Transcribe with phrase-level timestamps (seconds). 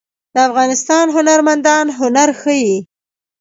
[0.33, 2.73] د افغانستان هنرمندان هنر ښيي